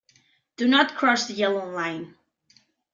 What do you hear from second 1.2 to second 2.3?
the yellow line.